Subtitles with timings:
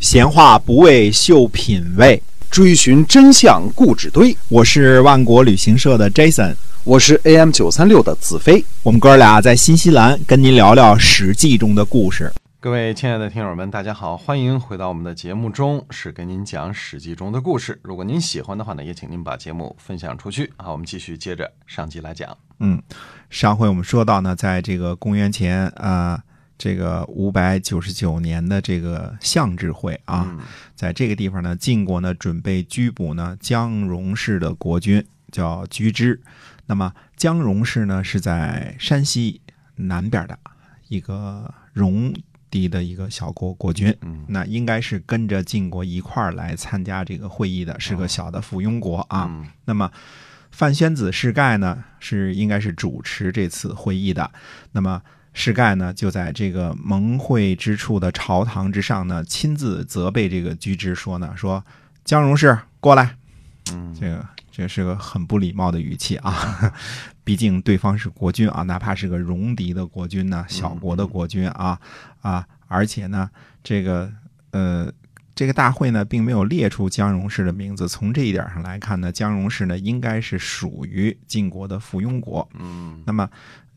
[0.00, 4.34] 闲话不为秀品味，追寻真相故纸堆。
[4.48, 8.64] 我是万国旅行社的 Jason，我是 AM 九三六的子飞。
[8.82, 12.32] 我们哥俩在新西兰跟您聊聊《史记》中的故事。
[12.60, 17.78] 各位亲爱的听友们，大家好，欢迎回到我们的节目中，是跟您讲《史记》中的故事。
[17.82, 20.50] 如果您喜欢的话呢，也请您把节目分享出去。
[20.56, 22.34] 好，我们继续接着上集来讲。
[22.60, 22.82] 嗯，
[23.28, 26.22] 上回我们说到呢，在这个公元前啊。
[26.62, 30.36] 这个五百九十九年的这个相智会啊，
[30.74, 36.20] 在这个地方呢，晋国呢准备拘捕呢姜戎氏的国君，叫居之。
[36.66, 39.40] 那么姜戎氏呢是在山西
[39.76, 40.38] 南边的
[40.88, 42.14] 一个戎
[42.50, 43.96] 狄的一个小国国君，
[44.28, 49.46] 那应该是跟着晋国一块儿来参加这个会议的，是个小的附庸国啊。
[49.64, 49.90] 那么
[50.50, 54.30] 范宣子士盖呢是应该是主持这次会议的，
[54.72, 55.00] 那么。
[55.32, 61.64] 士盖呢，就在这个盟会之处的朝堂之上呢，亲自责备这个居之说呢，说
[62.04, 63.16] 江荣氏过来，
[63.72, 66.72] 嗯，这个这是个很不礼貌的语气啊，
[67.22, 71.78] 毕竟对方是国君啊，哪怕是个戎狄的国君呢，小国的国君啊
[72.20, 73.30] 啊，而且呢，
[73.62, 74.10] 这个
[74.50, 74.92] 呃，
[75.40, 83.26] 这个大会呢，并没有列出姜荣氏的名字，从这一点上来看呢，姜荣氏呢，应该是属于晋国的附庸国，嗯，那么。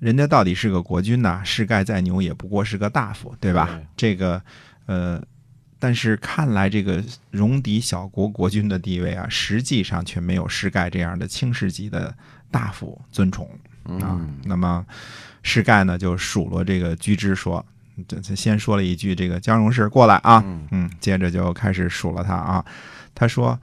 [0.00, 3.80] 人家到底是个国君呐，世盖再牛也不过是个大夫，对吧？
[3.96, 4.42] 这个，
[4.86, 5.22] 呃，
[5.78, 12.12] 但是看来这个戎狄小国国君的地位啊，实际上却没有世盖这样的轻世级的
[12.50, 13.48] 大夫尊崇
[14.00, 14.20] 啊。
[14.42, 14.84] 那么，
[15.44, 17.64] 世盖呢就数落这个居之说，
[18.06, 22.64] 这先说了一句这个江荣氏过来啊，嗯，接着就开始数了他啊。
[23.14, 23.58] 他说：“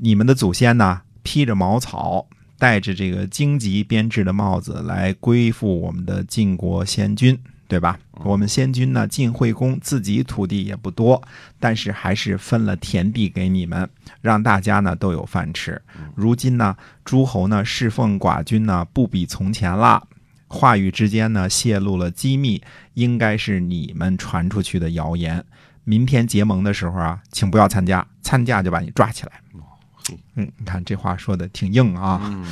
[0.00, 2.26] 你们的祖先呢，披着茅草。”
[2.58, 7.98] 戴着这个荆棘编制的帽子来归附我们的晋国先君，对吧？
[8.24, 11.22] 我们先君呢，晋惠公自己土地也不多，
[11.60, 13.86] 但是还是分了田地给你们，
[14.22, 15.78] 让大家呢都有饭吃。
[16.14, 16.74] 如今呢，
[17.04, 20.02] 诸侯呢侍奉寡君呢，不比从前了。
[20.48, 22.62] 话语之间呢，泄露了机密，
[22.94, 25.44] 应该是你们传出去的谣言。
[25.84, 29.32] 明天结盟的时候啊，请不要参加，参加就把你抓起来。
[30.34, 32.44] 嗯，你看这话说的挺硬啊。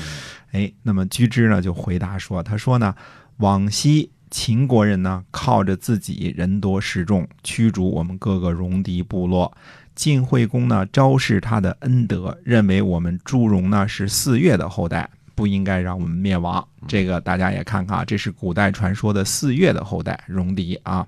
[0.53, 2.95] 哎，那么居之呢就回答说：“他说呢，
[3.39, 9.57] 往昔秦国人呢靠着自己人多势众驱逐我们各个戎狄部落，
[9.95, 16.67] 晋惠公呢昭示他的恩德，认为我们祝融呢是四月的后代，不应该让我们灭亡。
[16.87, 21.07] 这个大家也看看啊，这是古代传说的四月的后代戎狄啊。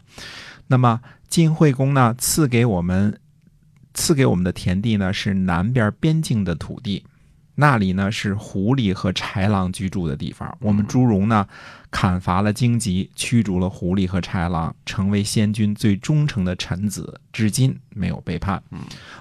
[0.66, 3.18] 那么晋惠公呢赐给我们。”
[3.98, 7.02] 赐给我们的田地呢，是南边边境的土地，
[7.54, 10.54] 那里呢是狐狸和豺狼居住的地方。
[10.60, 11.48] 我们朱荣呢，
[11.90, 18.62] 砍伐了荆棘，驱逐了狐狸和豺狼，成为先君最忠诚的臣子，至今没有背叛。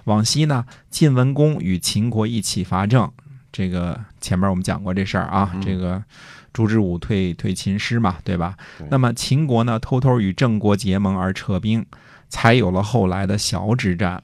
[0.04, 3.10] 往昔呢，晋文公与秦国一起伐郑，
[3.58, 6.04] 这个前面我们讲过这事儿啊，这个
[6.52, 8.58] 朱之武退退秦师嘛，对吧？
[8.90, 11.86] 那么秦国呢，偷偷与郑国结盟而撤兵，
[12.28, 14.22] 才有了后来的小之战。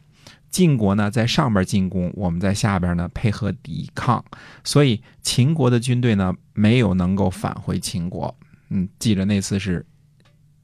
[0.49, 4.21] 晋国呢在上边进攻，我们在下边呢配合抵抗，
[4.65, 8.35] 所以秦国的军队呢没有能够返回秦国。
[8.67, 9.85] 嗯，记着那次是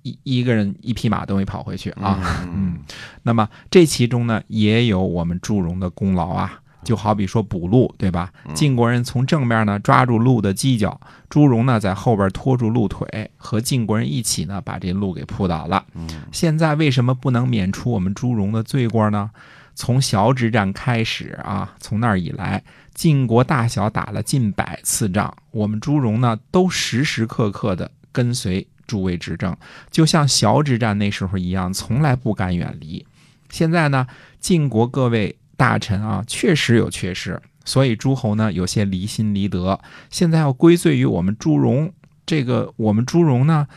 [0.02, 2.46] 一一个人一匹马都没跑回去啊。
[2.54, 2.80] 嗯，
[3.24, 8.32] 那么这其中呢也有我们祝融的功劳啊，就好比说捕鹿，对吧？
[8.56, 10.98] 晋国人从正面呢抓住鹿的犄角，
[11.30, 15.84] 朱荣呢在后边拖住鹿腿，和晋国人一起呢把这鹿给扑倒了。
[16.32, 19.30] 现在为什么不能免除我们朱荣的罪过呢？
[19.76, 22.64] 从小之战开始啊，从那儿以来，
[22.96, 29.54] 晋国大小打了近百次仗，我们朱荣呢都时时刻刻的跟随诸位执政，
[29.92, 33.06] 就像小之战那时候一样，从来不敢远离。
[33.50, 34.08] 现在呢，
[34.40, 39.78] 晋国各位大臣啊，确实有缺失，所以诸侯呢有些离心离德，
[40.10, 41.92] 现在要归罪于我们朱荣。
[42.26, 43.68] 这个我们朱荣呢，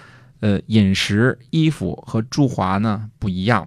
[0.40, 3.66] 呃，饮食、衣服和朱华呢不一样。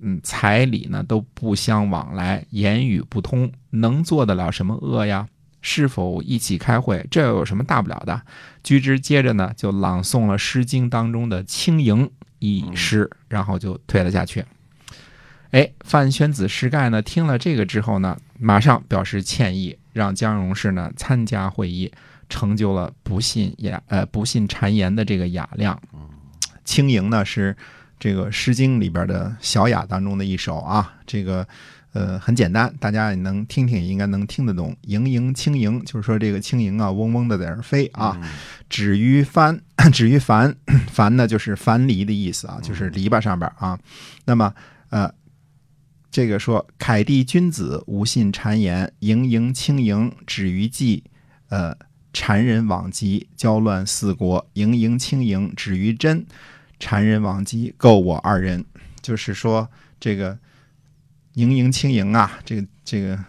[0.00, 5.26] 嗯，彩礼呢都不相往来，言语不通，能做得了什么恶呀？
[5.62, 7.04] 是否一起开会？
[7.10, 8.20] 这有什么大不了的？
[8.62, 12.06] 居之接着呢就朗诵了《诗经》当中的《轻盈》
[12.38, 14.44] 一诗，然后就退了下去。
[15.50, 21.90] 哎，范宣子师盖呢听了这个之后呢，马上表示歉意，让姜荣氏呢参加会议，
[22.28, 25.80] 成就了不信雅呃不信谗言的这个雅量。
[26.64, 27.56] 轻盈呢是。
[27.98, 31.48] 这个《诗经》里边的小雅当中的一首啊，这个
[31.94, 34.76] 呃很简单，大家也能听听，应该能听得懂。
[34.82, 38.20] 盈盈轻盈，就是说这个轻盈啊，嗡嗡的在那飞啊。
[38.68, 39.58] 止于帆，
[39.90, 40.54] 止于帆，
[40.92, 43.78] 帆呢就是樊篱的意思啊，就是篱笆上边啊。
[44.26, 44.52] 那么
[44.90, 45.10] 呃，
[46.16, 51.04] 这个说凯蒂君子无信谗言，盈盈轻盈止于计，
[51.50, 51.76] 呃，
[52.10, 56.24] 谗人罔极，交乱四国，盈盈轻盈止于真，
[56.80, 58.64] 谗人罔极，构我二人。
[59.02, 59.68] 就是说
[60.00, 60.38] 这个
[61.34, 63.22] 盈盈轻盈啊，这个这个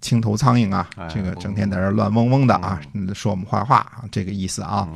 [0.00, 2.82] 青头苍蝇啊，这个整天在这乱嗡嗡的啊，
[3.14, 4.88] 说我们坏话啊，这个意思啊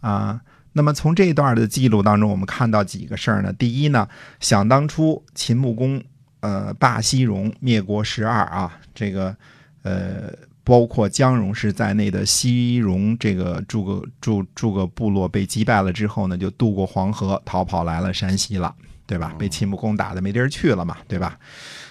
[0.00, 0.40] 啊。
[0.78, 3.52] 那么从这一段的记录当中，我们看到几个事儿呢？
[3.52, 4.08] 第一呢，
[4.38, 6.00] 想当初秦穆公
[6.38, 9.36] 呃霸西戎灭国十二啊，这个
[9.82, 10.32] 呃
[10.62, 18.72] 包括姜戎氏在内的西戎这个诸个诸诸个部落被击败了之后呢，就渡过黄河逃跑来了山西了，
[19.04, 19.34] 对吧？
[19.36, 21.40] 被秦穆公打的没地儿去了嘛，对吧？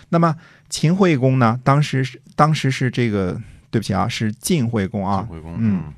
[0.07, 0.33] 那么
[0.69, 3.37] 秦惠公呢，当时是当时是这个
[3.69, 5.93] 对不起啊，是晋惠公啊，晋惠公嗯。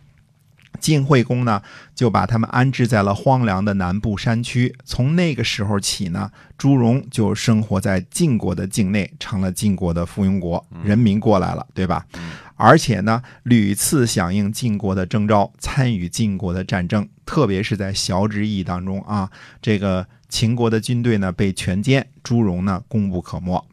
[0.79, 1.61] 晋惠公呢，
[1.93, 4.73] 就把他们安置在了荒凉的南部山区。
[4.85, 12.05] 从那个时候起呢，朱荣就生活在晋国的境内，成了晋国的附庸国，人民过来了，对吧？
[12.55, 19.29] 而且呢，屡次响应晋国的征召，参与晋国的战争，特别是在崤之役当中啊，
[19.61, 23.65] 这个秦国的军队呢被全歼，朱荣呢功不可没。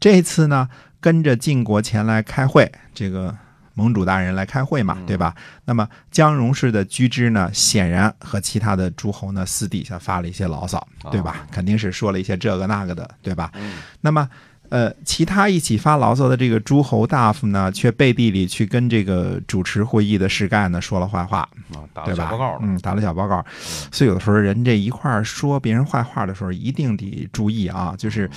[0.00, 0.68] 这次呢，
[1.00, 3.36] 跟着晋国前来开会，这个。
[3.74, 5.34] 盟主大人来开会嘛，对吧？
[5.64, 11.46] 那么姜荣氏的居之呢，显然和其他的诸侯呢私底下发了一些牢骚，对吧？
[11.50, 13.50] 肯定是说了一些这个那个的，对吧？
[14.00, 14.28] 那么，
[14.68, 21.48] 呃，其他一起发牢骚的这个诸侯大夫呢，却背地里去跟这个主持会议的士干呢说了坏话，
[22.04, 22.30] 对吧？
[22.62, 23.44] 嗯，打了小报告。
[23.90, 28.30] 所以有的时候人这一块说别人坏话的时候，一定得注意啊，就是。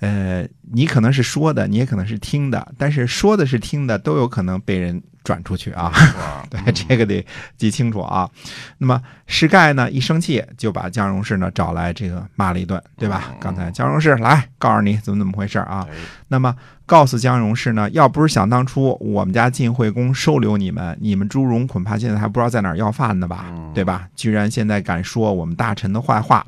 [0.00, 5.90] 呃，你可能是说的，你也可能是听的，但是说的是听的，都有可能被人转出去啊。
[6.50, 7.24] 对，这个得
[7.56, 8.28] 记清楚啊。
[8.78, 13.34] 那么施盖呢，一生气就把姜荣氏呢找来，这个骂了一顿，对吧？
[13.40, 15.86] 刚才姜荣氏来告诉你怎么怎么回事啊。
[16.28, 16.54] 那么
[16.84, 23.46] 告诉姜荣氏呢，要不是想当初我们家晋惠公收留你们，你们朱荣恐怕现在还不知道在哪儿要饭呢吧？
[23.72, 24.06] 对吧？
[24.14, 26.44] 居然现在敢说我们大臣的坏话，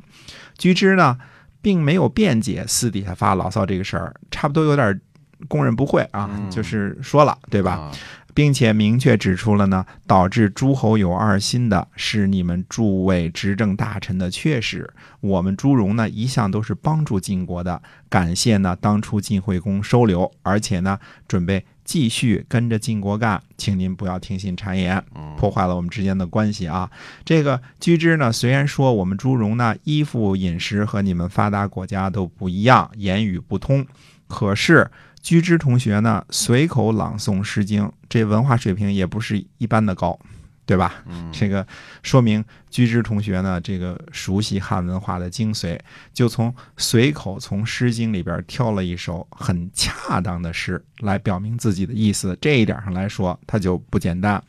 [0.59, 1.17] 居之呢？
[1.61, 4.99] 并没有辩解私底下发牢骚这个事儿，差不多有点
[5.47, 7.91] 供认不讳啊，就是说了，对吧？
[8.33, 14.93] 并且明确指出了呢，导致诸侯有二心的是你们诸位执政大臣的缺失。
[15.21, 21.65] 我们朱荣呢，一向都是帮助晋国的，感谢呢当初晋惠公收留，而且呢准备。
[21.87, 25.01] 继续跟着晋国干，请您不要听信谗言，
[25.37, 26.91] 破坏了我们之间的关系啊！
[27.23, 33.87] 这个居之呢，虽然说我们朱荣呢衣服饮食和你们发达国家都不一样，言语不通，
[34.27, 34.91] 可是
[35.21, 40.19] 居之同学呢随口朗诵《诗经》，这文化水平也不是一般的高。
[40.67, 40.95] 对吧？
[41.31, 41.65] 这个
[42.03, 45.79] 说明居之同学呢，这个熟悉汉文化的精髓，
[46.13, 52.37] 就从随口从《诗经》里边挑了一首很恰当的诗来表明自己的意思。
[52.41, 54.43] 这一点上来说，他就不简单。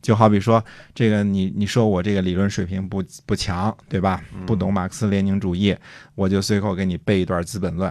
[0.00, 4.22] 就好比说，这个你你说我这个理论水平不不强，对吧？
[4.46, 5.76] 不懂马克思列宁主义，
[6.14, 7.90] 我就随口给你背一段《资本论》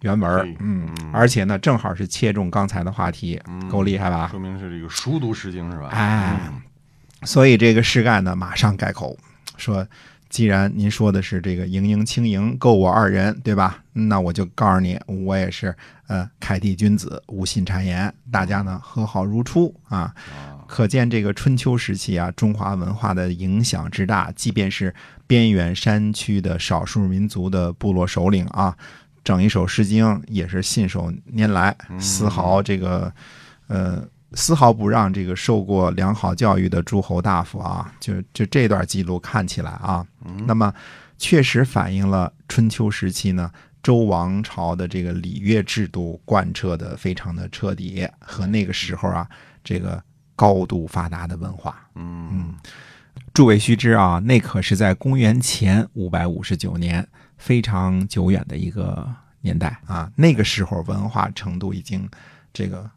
[0.00, 0.56] 原文。
[0.58, 3.40] 嗯，而且呢，正好是切中刚才的话题，
[3.70, 4.26] 够厉害吧？
[4.32, 5.90] 说明是这个熟读《诗经》是吧？
[5.92, 6.40] 哎。
[7.22, 9.18] 所以这个士盖呢，马上改口
[9.56, 9.86] 说
[10.30, 13.82] ：“既然您说的是这个盈盈轻盈够我二人，对吧？
[13.92, 15.76] 那我就告诉你，我也是
[16.06, 20.14] 呃凯蒂君子，无信谗言，大家呢和好如初啊。
[20.66, 24.94] 可见这个春秋时期啊，中华文化的影响之大，即便是
[25.26, 28.74] 边远山区的少数民族的部落首领啊，
[29.22, 33.12] 整一首《诗经》也是信手拈来，丝毫这个
[33.66, 34.02] 呃。”
[34.34, 40.06] 丝毫不让这个受过良好教育的诸侯大夫啊，就就这段记录看起来啊，
[40.46, 40.72] 那么
[41.18, 43.50] 确实反映了春秋时期呢
[43.82, 49.28] 周王朝的这个礼乐制度贯彻的非常的彻底，和那个时候啊
[49.64, 50.00] 这个
[50.36, 51.88] 高度发达的文化。
[51.96, 52.54] 嗯，
[53.34, 57.04] 诸位须知啊，那可是在公元前五百五十九年，
[57.36, 62.08] 非常久远的一个年代啊，那个时候文化程度已经
[62.52, 62.88] 这个。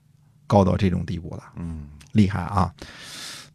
[0.53, 2.71] 高到这种地步了，嗯，厉害啊！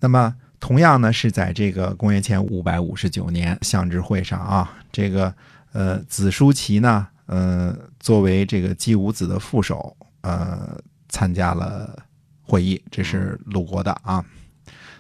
[0.01, 5.33] 那么，同样呢，是在这个公元前五百五十九年相知会上啊，这个
[5.71, 10.77] 呃，子舒齐呢，呃，作为这个姬武子的副手，呃，
[11.09, 11.97] 参加了
[12.43, 14.25] 会议，这是鲁国的啊。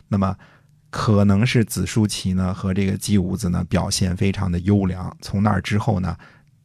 [0.07, 0.37] 那么，
[0.90, 6.17] 可能是子舒齐呢和这个姬武子呢表现非常的优良，从那之后呢，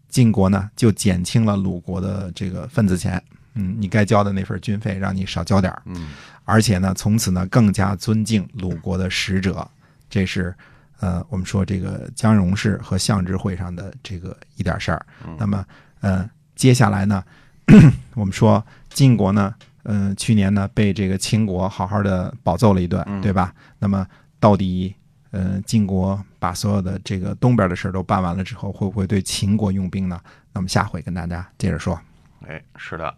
[0.09, 3.19] 晋国呢就减轻了鲁国的这个份子钱。
[3.55, 6.09] 嗯，你该交的那份军费，让你少交点嗯，
[6.43, 9.67] 而且呢，从此呢，更加尊敬鲁国的使者。
[10.09, 10.53] 这是
[10.99, 15.05] 呃，我们说这个姜荣氏和相知会上的这个一点事儿。
[15.37, 15.65] 那么，
[16.01, 17.23] 呃，接下来呢，
[18.15, 23.53] 我们说晋国呢，嗯、去年呢被这个秦国好好的暴揍了一顿，嗯对吧？
[23.79, 24.05] 那么
[24.39, 24.95] 到底，
[25.31, 30.19] 呃，晋国把所有的这个东边的事儿都办完了之后，会不会对秦国用兵呢？
[30.53, 31.99] 那么下回跟大家接着说。
[32.47, 33.13] 哎，是的，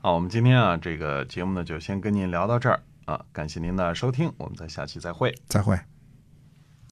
[0.00, 5.34] 好，我们今天啊这个节目呢就先跟您聊到这儿啊，感谢您的收听，我们在下期再会。
[5.48, 5.76] 再会。